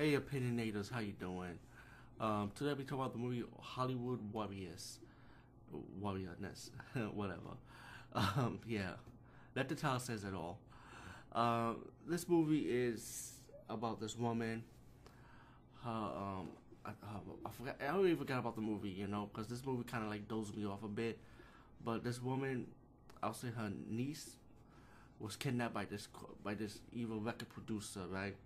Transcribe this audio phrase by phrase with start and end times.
[0.00, 1.58] Hey opinionators, how you doing?
[2.18, 4.98] Um, today we talk about the movie Hollywood Warriors,
[6.02, 6.70] Warriorness,
[7.14, 7.58] whatever.
[8.14, 8.92] Um, yeah,
[9.52, 10.58] that the title says it all.
[11.34, 11.74] Uh,
[12.08, 13.32] this movie is
[13.68, 14.64] about this woman.
[15.84, 16.48] Her, um,
[16.82, 16.92] I,
[17.44, 17.76] I forgot.
[17.82, 20.56] I already forgot about the movie, you know, because this movie kind of like dozed
[20.56, 21.18] me off a bit.
[21.84, 22.68] But this woman,
[23.22, 24.36] I'll say her niece,
[25.18, 26.08] was kidnapped by this
[26.42, 28.36] by this evil record producer, right?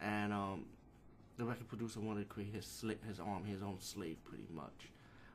[0.00, 0.64] And um,
[1.38, 4.90] the record producer wanted to create his sli- his arm, his own slave, pretty much,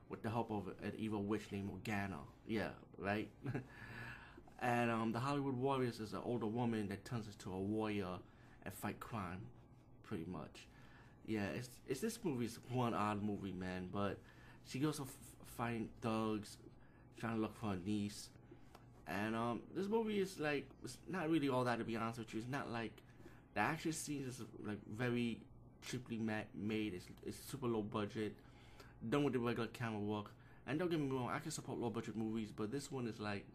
[0.10, 2.20] with the help of an evil witch named Morgana.
[2.48, 3.30] Yeah, right.
[4.62, 8.20] and um, the Hollywood Warriors is an older woman that turns into a warrior
[8.64, 9.42] and fight crime,
[10.04, 10.68] pretty much.
[11.26, 13.90] Yeah, it's it's this movie's one odd movie, man.
[13.92, 14.18] But
[14.68, 15.10] she goes to f-
[15.58, 16.58] find thugs,
[17.18, 18.30] trying to look for her niece
[19.10, 22.34] and um, this movie is like it's not really all that to be honest with
[22.34, 22.40] you.
[22.40, 22.94] It's not like
[23.54, 25.40] the action scenes is like very
[25.88, 26.20] cheaply
[26.54, 26.94] made.
[26.94, 28.34] It's it's super low budget,
[29.10, 30.32] done with the regular camera work.
[30.68, 33.20] And don't get me wrong, I can support low budget movies, but this one is
[33.20, 33.46] like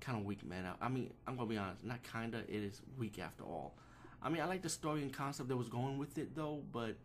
[0.00, 0.66] kind of weak, man.
[0.66, 2.42] I, I mean, I'm gonna be honest, not kinda.
[2.48, 3.74] It is weak after all.
[4.22, 6.96] I mean, I like the story and concept that was going with it though, but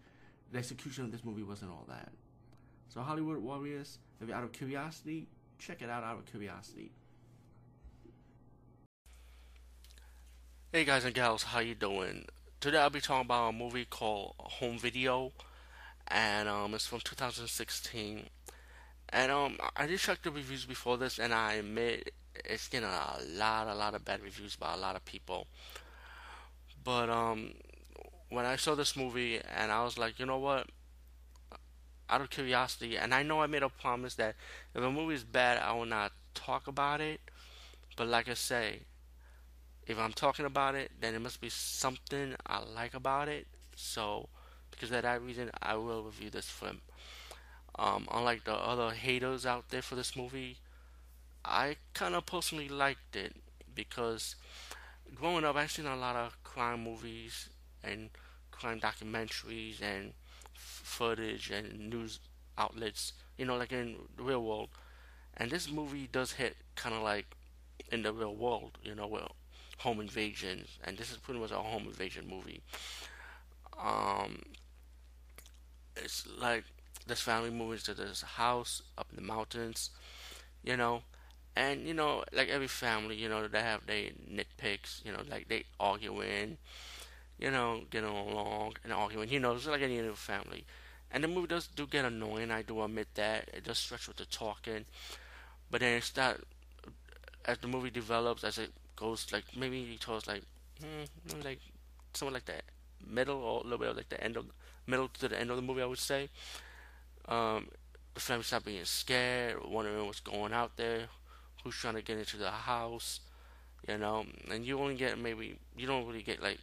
[0.51, 2.11] the execution of this movie wasn't all that.
[2.89, 5.27] So Hollywood Warriors, if you're out of curiosity,
[5.59, 6.91] check it out out of curiosity.
[10.73, 12.25] Hey guys and gals, how you doing?
[12.59, 15.31] Today I'll be talking about a movie called Home Video,
[16.09, 18.25] and um, it's from 2016.
[19.07, 23.17] And um, I did check the reviews before this, and I admit it's getting a
[23.37, 25.47] lot, a lot of bad reviews by a lot of people.
[26.83, 27.53] But um,
[28.27, 30.67] when I saw this movie, and I was like, you know what?
[32.09, 34.35] Out of curiosity, and I know I made a promise that
[34.75, 37.21] if a movie is bad, I will not talk about it.
[37.95, 38.81] But like I say,
[39.87, 43.47] if I'm talking about it, then it must be something I like about it.
[43.75, 44.29] So,
[44.71, 46.81] because of that reason, I will review this film.
[47.79, 50.57] Um, unlike the other haters out there for this movie,
[51.45, 53.35] I kind of personally liked it
[53.75, 54.35] because
[55.15, 57.49] growing up, I've seen a lot of crime movies
[57.83, 58.09] and
[58.51, 60.13] crime documentaries and
[60.53, 62.19] footage and news
[62.57, 64.69] outlets, you know, like in the real world.
[65.37, 67.27] And this movie does hit kind of like
[67.91, 69.27] in the real world, you know, where
[69.77, 72.61] home invasions, and this is pretty much a home invasion movie.
[73.79, 74.41] Um,
[75.95, 76.63] it's like
[77.05, 79.91] this family moves to this house up in the mountains,
[80.63, 81.01] you know,
[81.55, 85.47] and you know, like every family, you know, they have their nitpicks, you know, like
[85.47, 86.57] they arguing,
[87.39, 90.65] you know, getting along and arguing, you know, it's like any other family.
[91.11, 93.49] And the movie does do get annoying, I do admit that.
[93.53, 94.85] It does stretch with the talking,
[95.71, 96.39] but then it's that
[97.45, 100.43] as the movie develops, as it goes like maybe towards like
[100.81, 101.59] hmm, like
[102.13, 102.55] somewhat like the
[103.09, 104.45] middle or a little bit of like the end of
[104.85, 106.29] middle to the end of the movie I would say.
[107.27, 107.67] Um,
[108.13, 111.07] the family start being scared, wondering what's going out there,
[111.63, 113.19] who's trying to get into the house,
[113.87, 116.59] you know, and you only get maybe you don't really get like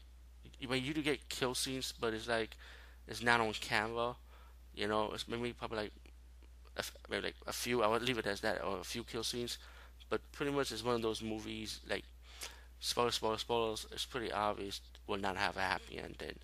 [0.62, 2.56] I mean you do get kill scenes, but it's like
[3.06, 4.16] it's not on camera,
[4.74, 5.12] you know.
[5.12, 5.92] It's maybe probably like
[7.08, 7.82] maybe like a few.
[7.82, 9.58] I would leave it as that, or a few kill scenes,
[10.08, 12.04] but pretty much it's one of those movies like
[12.84, 13.86] spoilers, spoilers, spoilers.
[13.92, 16.38] It's pretty obvious will not have a happy ending.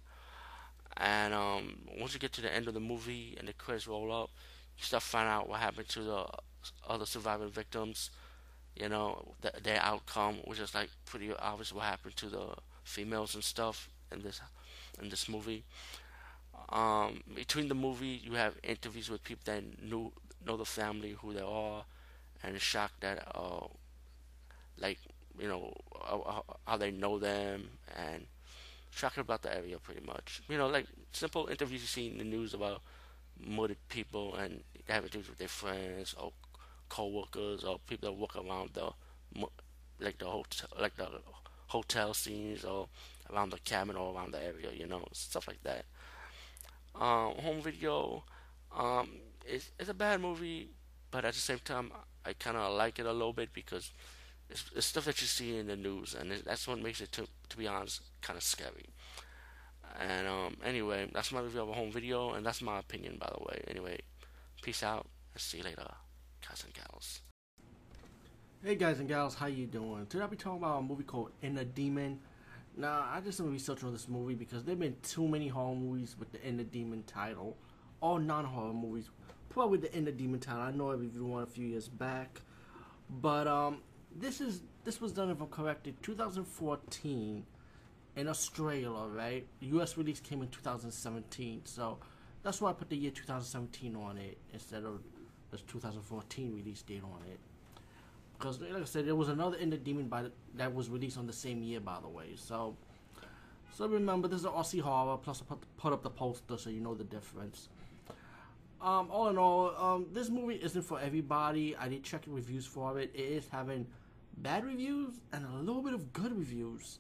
[0.97, 4.13] And um, once you get to the end of the movie and the credits roll
[4.13, 4.31] up,
[4.77, 6.27] you start finding out what happened to the
[6.89, 8.11] other surviving victims.
[8.77, 12.47] You know, the, their outcome, which is like pretty obvious what happened to the
[12.85, 14.41] females and stuff in this
[15.01, 15.65] in this movie.
[16.71, 20.13] Um, between the movie, you have interviews with people that knew
[20.47, 21.85] know the family, who they are,
[22.43, 23.67] and shocked that uh,
[24.79, 24.99] like
[25.41, 25.73] you know
[26.05, 28.27] how, how they know them and
[28.99, 30.43] talking about the area pretty much.
[30.49, 32.83] You know, like simple interviews you see in the news about
[33.39, 36.33] murdered people and they have with their friends or
[36.89, 38.91] co-workers or people that work around the
[40.01, 41.09] like the hotel, like the
[41.69, 42.89] hotel scenes or
[43.33, 44.71] around the cabin or around the area.
[44.73, 45.85] You know, stuff like that.
[46.95, 48.25] Um, home video.
[48.77, 49.11] Um,
[49.47, 50.71] it's, it's a bad movie,
[51.11, 51.93] but at the same time,
[52.25, 53.93] I kind of like it a little bit because
[54.51, 57.13] it's, it's stuff that you see in the news, and it, that's what makes it,
[57.13, 58.87] to, to be honest, kind of scary.
[60.01, 63.31] And um, anyway, that's my review of a home video, and that's my opinion, by
[63.37, 63.63] the way.
[63.69, 64.01] Anyway,
[64.63, 65.87] peace out, and see you later,
[66.47, 67.21] guys and gals.
[68.63, 70.05] Hey guys and gals, how you doing?
[70.07, 72.21] Today I'll be talking about a movie called Inner Demon.
[72.77, 76.15] Now, I just some research on this movie because there've been too many horror movies
[76.19, 77.57] with the Inner Demon title.
[78.03, 79.09] All non-horror movies,
[79.49, 80.61] probably the Inner Demon title.
[80.61, 82.43] I know I reviewed one a few years back,
[83.09, 83.79] but um,
[84.17, 87.45] this is this was done if I'm correct in 2014,
[88.17, 89.47] in Australia, right?
[89.61, 89.97] U.S.
[89.97, 91.99] release came in 2017, so
[92.43, 95.01] that's why I put the year 2017 on it instead of
[95.51, 97.39] the 2014 release date on it.
[98.39, 101.27] Because, like I said, there was another Inner Demon by the, that was released on
[101.27, 102.31] the same year, by the way.
[102.37, 102.75] So,
[103.75, 105.19] so remember, this is an Aussie horror.
[105.19, 107.69] Plus, I put, put up the poster so you know the difference.
[108.83, 111.77] Um, all in all, um, this movie isn't for everybody.
[111.77, 113.11] I did check the reviews for it.
[113.15, 113.87] It is having
[114.39, 116.99] bad reviews and a little bit of good reviews.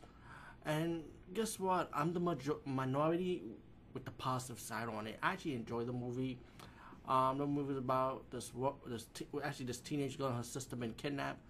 [0.66, 1.90] And guess what?
[1.94, 3.42] I'm the major- minority
[3.94, 5.18] with the positive side on it.
[5.22, 6.38] I actually enjoy the movie.
[7.08, 8.52] Um, the movie is about this
[8.86, 9.06] this
[9.42, 11.40] actually this teenage girl and her sister been kidnapped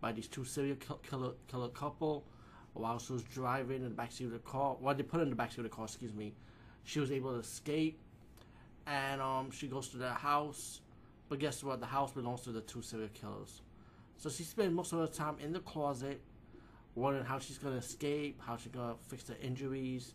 [0.00, 2.24] by these two serial killer killer couple
[2.74, 4.76] while she was driving in the backseat of the car.
[4.80, 5.86] Well, they put her in the backseat of the car.
[5.86, 6.34] Excuse me.
[6.84, 7.98] She was able to escape,
[8.88, 10.80] and um, she goes to their house.
[11.28, 11.80] But guess what?
[11.80, 13.60] The house belongs to the two serial killers.
[14.16, 16.20] So she spends most of her time in the closet,
[16.94, 20.14] wondering how she's gonna escape, how she's gonna fix her injuries,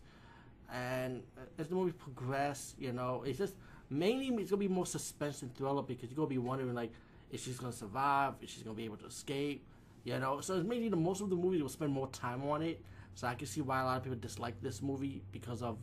[0.72, 1.22] and
[1.58, 3.54] as the movie progresses, you know, it's just
[3.90, 6.92] mainly it's gonna be more suspense and thriller because you're gonna be wondering like,
[7.30, 9.64] if she's gonna survive, if she's gonna be able to escape,
[10.04, 10.40] you know.
[10.40, 12.82] So it's mainly the most of the movie will spend more time on it.
[13.14, 15.78] So I can see why a lot of people dislike this movie because of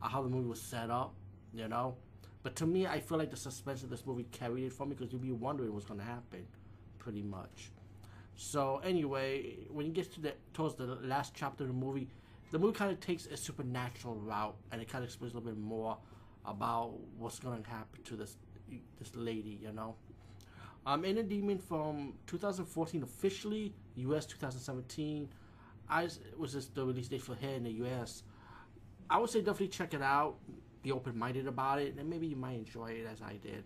[0.00, 1.12] how the movie was set up,
[1.52, 1.96] you know.
[2.42, 4.94] But to me, I feel like the suspense of this movie carried it for me
[4.94, 6.46] because you'd be wondering what's gonna happen,
[6.98, 7.70] pretty much.
[8.34, 12.08] So anyway, when it gets to the towards the last chapter of the movie,
[12.50, 15.52] the movie kind of takes a supernatural route and it kind of explains a little
[15.52, 15.98] bit more
[16.46, 18.36] about what's going to happen to this
[18.98, 19.94] this lady, you know.
[20.86, 25.28] Um, Inner Demon from 2014 officially, US 2017.
[25.88, 26.08] I
[26.38, 28.22] was just the release date for here in the US.
[29.10, 30.36] I would say definitely check it out.
[30.82, 33.64] Be open minded about it, and maybe you might enjoy it as I did.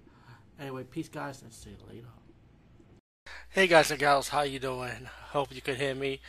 [0.59, 2.09] Anyway, peace, guys, and see you later.
[3.49, 5.09] Hey guys and gals, how you doing?
[5.31, 6.21] Hope you can hear me.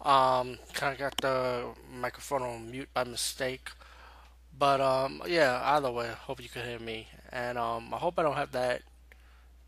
[0.00, 3.70] Um, kind of got the microphone on mute by mistake.
[4.58, 7.08] But um, yeah, either way, hope you can hear me.
[7.30, 8.82] And um, I hope I don't have that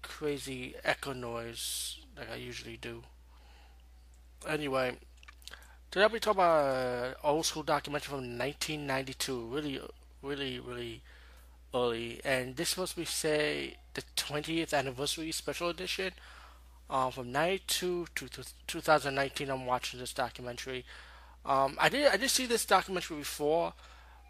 [0.00, 3.02] crazy echo noise like I usually do.
[4.48, 4.96] Anyway,
[5.90, 9.46] today I'll be talking about an old school documentary from 1992.
[9.46, 9.80] Really,
[10.24, 11.02] really, really
[11.74, 12.20] early.
[12.24, 16.12] And this was, we say, the 20th anniversary special edition
[16.90, 18.28] um, from 92 to,
[18.66, 20.84] 2019, I'm watching this documentary.
[21.44, 23.74] Um, I did I did see this documentary before,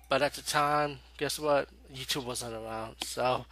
[0.08, 1.68] but at the time, guess what?
[1.94, 3.46] YouTube wasn't around, so of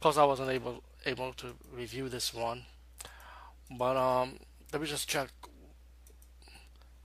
[0.00, 2.64] course I wasn't able able to review this one.
[3.70, 4.38] But um,
[4.72, 5.28] let me just check.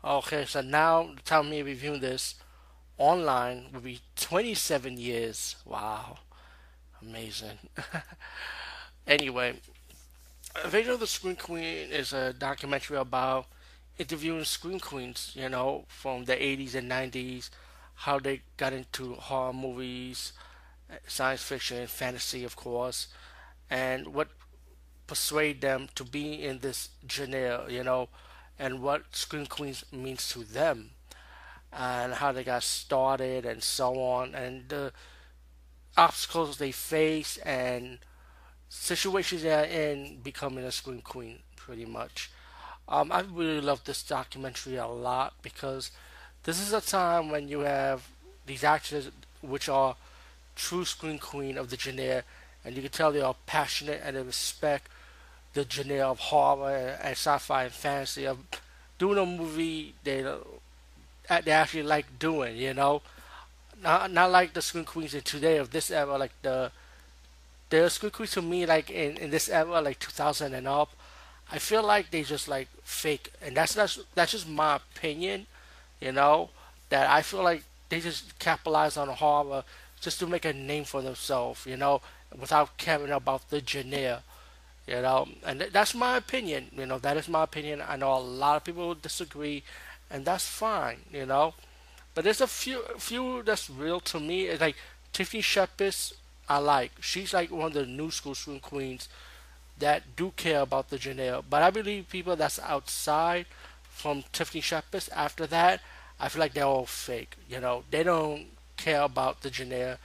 [0.04, 2.36] Okay, so now the time me reviewing this
[2.98, 5.56] online will be 27 years.
[5.66, 6.18] Wow,
[7.02, 7.60] amazing.
[9.08, 9.56] anyway,
[10.64, 13.48] Invasion of the Scream Queen is a documentary about
[13.98, 17.50] interviewing scream queens, you know, from the 80s and 90s,
[17.96, 20.34] how they got into horror movies,
[21.08, 23.08] science fiction, fantasy, of course,
[23.70, 24.30] and what
[25.08, 28.10] persuade them to be in this genre, you know,
[28.60, 30.92] and what scream queens means to them,
[31.78, 34.92] and how they got started, and so on, and the
[35.98, 38.00] obstacles they face, and
[38.70, 42.32] situations they're in becoming a scream queen, pretty much.
[42.88, 45.92] Um, I really love this documentary a lot because
[46.44, 48.08] this is a time when you have
[48.46, 49.10] these actors
[49.42, 49.96] which are
[50.56, 52.24] true scream queen of the genre,
[52.66, 54.90] and you can tell they are passionate and they respect
[55.54, 58.40] the genre of horror and sci-fi and fantasy of
[58.98, 60.26] doing a movie they
[61.30, 63.02] they actually like doing, you know.
[63.82, 66.72] Not not like the scream queens in today of this era, like the
[67.70, 70.90] the scream queens to me like in, in this era like 2000 and up
[71.52, 73.32] i feel like they just like fake.
[73.42, 75.48] And that's that's that's just my opinion
[76.02, 76.50] you know
[76.90, 79.64] that i feel like they just capitalize on horror
[80.02, 82.02] just to make a name for themselves you know
[82.40, 84.24] without caring about the genre
[84.88, 85.28] you know?
[85.46, 87.00] And th- that's my opinion you know?
[87.00, 87.82] That is my opinion.
[87.88, 89.64] I know a lot of people disagree
[90.14, 91.54] and that's fine you know
[92.16, 94.78] but there's a few few that's real to me it's like
[95.12, 96.14] tiffany shepis
[96.50, 96.92] I like.
[97.00, 99.08] She's like one of the new school scream queens
[99.80, 101.42] that do care about the genre.
[101.48, 103.46] But I believe people that's outside
[103.84, 105.82] from Tiffany Shepis after that,
[106.20, 107.38] I feel like they're all fake.
[107.50, 110.00] You know, they don't care about the genre.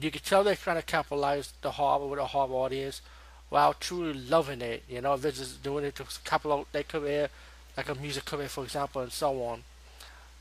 [0.00, 3.00] You can tell they're trying to capitalize the horror with a horror audience
[3.50, 4.84] while truly loving it.
[4.88, 7.28] You know, they're just doing it to capitalize their career,
[7.76, 9.62] like a music career, for example, and so on.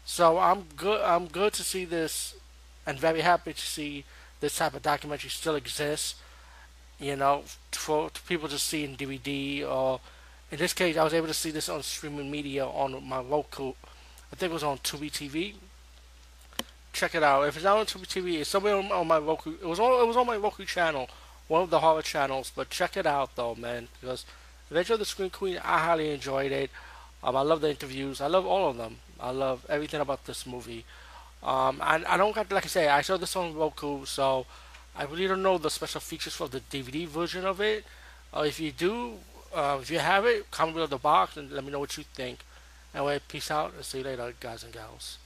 [0.06, 1.02] So I'm good.
[1.02, 2.36] I'm good to see this,
[2.86, 4.06] and very happy to see
[4.40, 6.16] this type of documentary still exists.
[7.00, 10.00] You know, for people to see in DVD or
[10.52, 13.76] in this case, I was able to see this on streaming media on my local.
[14.32, 15.56] I think it was on Tubi TV.
[16.92, 17.48] check it out.
[17.48, 19.54] If it's not on Tubi TV, it's somewhere on, on my local.
[19.54, 20.02] It was on.
[20.02, 21.10] It was on my local channel,
[21.48, 22.52] one of the horror channels.
[22.56, 24.26] But check it out though, man, because
[24.70, 26.70] Adventure of the Scream Queen, I highly enjoyed it.
[27.24, 28.20] Um, I love the interviews.
[28.20, 28.98] I love all of them.
[29.20, 30.84] I love everything about this movie.
[31.42, 34.46] Um, and I don't got like I say, I saw this on Roku, so
[34.96, 37.86] I really don't know the special features for the DVD version of it.
[38.36, 39.14] Uh, if you do,
[39.54, 42.04] uh, if you have it, comment below the box and let me know what you
[42.14, 42.40] think.
[42.94, 45.18] Anyway, peace out and see you later, guys and gals.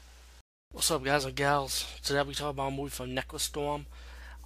[0.72, 1.86] What's up, guys and gals?
[2.04, 3.86] Today we talk about a movie from Nekrostorm.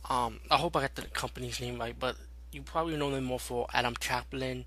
[0.09, 2.15] Um, I hope I got the company's name right, but
[2.51, 4.65] you probably know them more for Adam Chaplin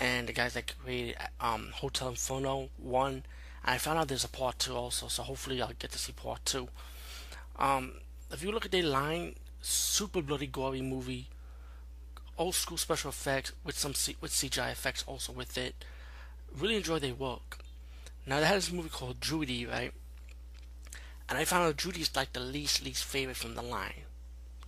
[0.00, 3.12] and the guys that created um, Hotel Inferno 1.
[3.12, 3.24] And
[3.64, 6.44] I found out there's a part 2 also, so hopefully I'll get to see part
[6.46, 6.66] 2.
[7.58, 7.92] Um,
[8.32, 11.28] if you look at the line, super bloody gory movie,
[12.38, 15.74] old school special effects with some C- with CGI effects also with it.
[16.58, 17.58] Really enjoy their work.
[18.26, 19.92] Now they had this movie called Judy, right?
[21.28, 24.04] And I found out Judy's like the least least favorite from the line.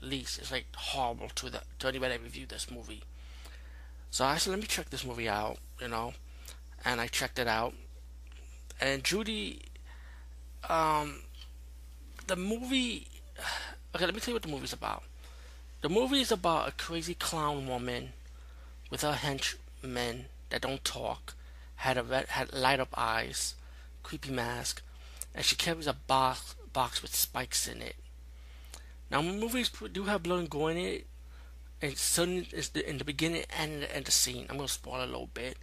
[0.02, 3.02] Least it's like horrible to the to anybody that reviewed this movie.
[4.12, 6.12] So I said, let me check this movie out, you know,
[6.85, 7.73] and I checked it out.
[8.78, 9.62] And Judy,
[10.69, 11.23] um,
[12.26, 13.09] the movie.
[13.95, 15.02] Okay, let me tell you what the movie's about.
[15.81, 18.12] The movie is about a crazy clown woman
[18.90, 21.35] with her henchmen that don't talk,
[21.76, 23.54] had a red, had light up eyes,
[24.02, 24.83] creepy mask,
[25.35, 27.97] and she carries a box box with spikes in it.
[29.11, 31.07] Now, movies do have blood and gore in it,
[31.82, 34.46] and sudden is the, in the beginning and the end of the scene.
[34.48, 35.58] I'm gonna spoil a little bit,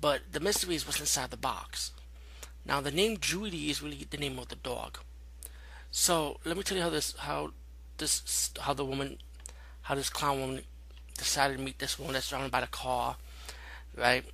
[0.00, 1.92] but the mystery is what's inside the box.
[2.66, 4.98] Now, the name Judy is really the name of the dog.
[5.90, 7.52] So let me tell you how this how
[7.96, 9.18] this how the woman
[9.82, 10.62] how this clown woman
[11.16, 13.16] decided to meet this woman that's surrounded by the car,
[13.96, 14.24] right?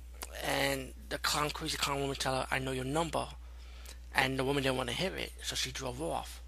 [0.43, 3.27] And the clown crazy clown woman tell her, "I know your number,"
[4.13, 6.41] and the woman didn't want to hear it, so she drove off.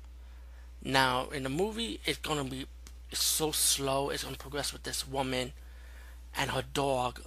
[0.83, 2.65] Now in the movie, it's gonna be
[3.15, 4.09] so slow.
[4.09, 5.53] It's gonna progress with this woman
[6.37, 7.21] and her dog.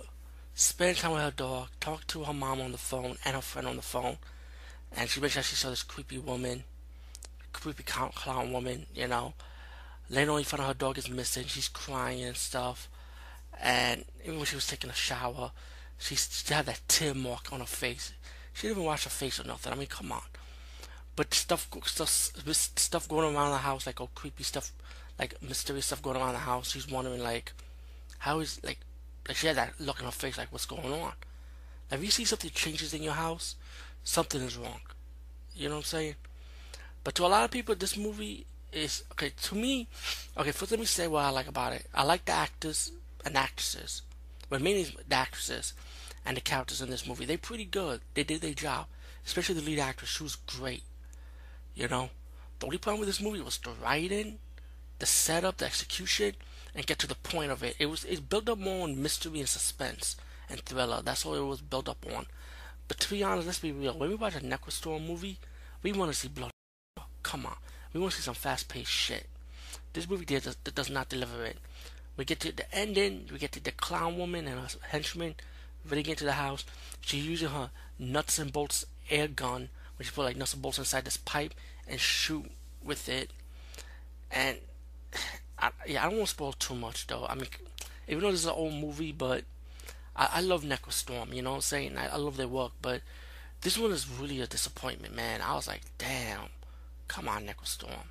[0.54, 1.68] Spend time with her dog.
[1.80, 4.18] Talk to her mom on the phone and her friend on the phone.
[4.92, 6.64] And she mentioned she saw this creepy woman
[7.52, 9.34] creepy clown, woman, you know.
[10.10, 11.46] Later on, you find out her dog is missing.
[11.46, 12.88] She's crying and stuff.
[13.60, 15.50] And even when she was taking a shower,
[15.98, 18.12] she, she had that tear mark on her face.
[18.52, 19.72] She didn't even wash her face or nothing.
[19.72, 20.22] I mean, come on.
[21.16, 24.72] But stuff, stuff, stuff going around the house, like all creepy stuff,
[25.18, 26.70] like mysterious stuff going around the house.
[26.70, 27.52] She's wondering, like,
[28.18, 28.78] how is like,
[29.26, 31.12] like she had that look on her face, like, what's going on?
[31.90, 33.56] If you see something changes in your house,
[34.04, 34.80] something is wrong.
[35.54, 36.14] You know what I'm saying?
[37.02, 39.32] But to a lot of people, this movie is okay.
[39.44, 39.88] To me,
[40.36, 40.50] okay.
[40.50, 41.86] First, let me say what I like about it.
[41.94, 42.92] I like the actors
[43.24, 44.02] and actresses,
[44.50, 45.72] but mainly the actresses
[46.26, 47.24] and the characters in this movie.
[47.24, 48.02] They're pretty good.
[48.14, 48.86] They did their job,
[49.24, 50.10] especially the lead actress.
[50.10, 50.82] She was great.
[51.74, 52.10] You know,
[52.58, 54.38] the only problem with this movie was the writing,
[54.98, 56.34] the setup, the execution,
[56.74, 57.76] and get to the point of it.
[57.78, 60.16] It was it built up more on mystery and suspense
[60.48, 61.02] and thriller.
[61.02, 62.26] That's all it was built up on.
[62.86, 63.98] But to be honest, let's be real.
[63.98, 65.38] When we watch a Nekrostorm movie,
[65.82, 66.50] we want to see blood
[67.22, 67.56] come on.
[67.92, 69.26] We want to see some fast paced shit.
[69.92, 71.58] This movie does, does not deliver it.
[72.16, 75.34] We get to the ending, we get to the clown woman and her henchman
[75.88, 76.64] getting into the house.
[77.00, 81.04] She's using her nuts and bolts air gun, which put like nuts and bolts inside
[81.04, 81.54] this pipe
[81.86, 82.50] and shoot
[82.82, 83.30] with it.
[84.30, 84.58] And
[85.60, 87.26] I, yeah, I don't want to spoil too much though.
[87.28, 87.46] I mean,
[88.06, 89.44] even though this is an old movie, but
[90.14, 91.34] I, I love Nekrostorm.
[91.34, 91.96] You know what I'm saying?
[91.96, 93.02] I, I love their work, but
[93.62, 95.40] this one is really a disappointment, man.
[95.42, 96.48] I was like, damn.
[97.08, 98.06] Come on, Nekrostorm.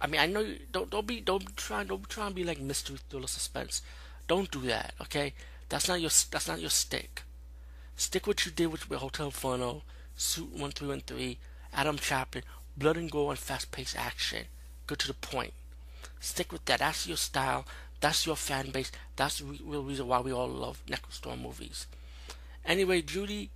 [0.00, 2.60] I mean, I know you don't don't be don't try don't try and be like
[2.60, 3.82] mystery thriller suspense.
[4.26, 5.32] Don't do that, okay?
[5.68, 7.22] That's not your that's not your stick.
[7.96, 9.82] Stick what you did with, with Hotel Inferno,
[10.16, 11.38] Suit One Three One Three,
[11.72, 12.42] Adam Chaplin,
[12.76, 14.46] blood and gore and fast paced action.
[14.86, 15.54] Go to the point.
[16.22, 16.78] Stick with that.
[16.78, 17.66] That's your style.
[18.00, 18.90] That's your fan base.
[19.16, 21.86] That's the real reason why we all love Nekrostorm movies.
[22.64, 23.50] Anyway, Judy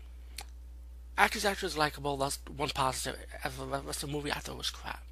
[1.18, 2.18] Actress, actress likable.
[2.18, 3.18] That's one positive.
[3.42, 5.02] As the rest of the movie, I thought was crap.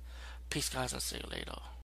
[0.51, 1.55] Peace, guys, and see you later.